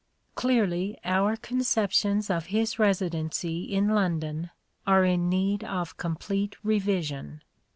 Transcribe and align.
Clearly 0.33 0.97
our 1.05 1.35
conceptions 1.37 2.31
of 2.31 2.47
his 2.47 2.79
residency 2.79 3.65
in 3.71 3.89
London 3.89 4.49
are 4.87 5.05
in 5.05 5.29
need 5.29 5.63
of 5.63 5.95
complete 5.95 6.55
revision. 6.63 7.43